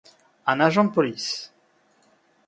Un 0.47 0.61
agent 0.61 0.85
de 0.85 0.89
police. 0.95 1.51